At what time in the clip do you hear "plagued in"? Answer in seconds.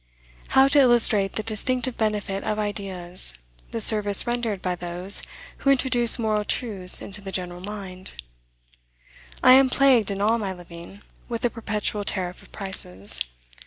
9.69-10.19